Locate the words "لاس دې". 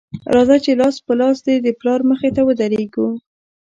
1.19-1.55